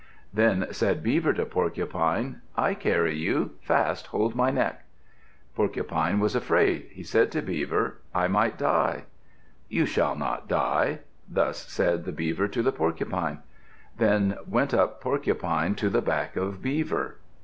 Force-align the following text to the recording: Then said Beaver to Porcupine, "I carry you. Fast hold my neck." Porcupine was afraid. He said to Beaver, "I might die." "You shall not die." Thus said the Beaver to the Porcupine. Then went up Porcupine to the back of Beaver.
Then 0.33 0.65
said 0.71 1.03
Beaver 1.03 1.31
to 1.33 1.45
Porcupine, 1.45 2.41
"I 2.57 2.73
carry 2.73 3.15
you. 3.15 3.51
Fast 3.61 4.07
hold 4.07 4.33
my 4.33 4.49
neck." 4.49 4.83
Porcupine 5.53 6.19
was 6.19 6.33
afraid. 6.35 6.87
He 6.89 7.03
said 7.03 7.31
to 7.33 7.43
Beaver, 7.43 7.99
"I 8.11 8.27
might 8.27 8.57
die." 8.57 9.03
"You 9.69 9.85
shall 9.85 10.15
not 10.15 10.47
die." 10.47 11.01
Thus 11.29 11.71
said 11.71 12.05
the 12.05 12.11
Beaver 12.13 12.47
to 12.47 12.63
the 12.63 12.71
Porcupine. 12.71 13.43
Then 13.95 14.39
went 14.47 14.73
up 14.73 15.01
Porcupine 15.01 15.75
to 15.75 15.87
the 15.87 16.01
back 16.01 16.35
of 16.35 16.63
Beaver. 16.63 17.19